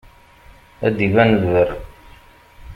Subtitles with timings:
[0.85, 1.71] Ad d-iban lberr.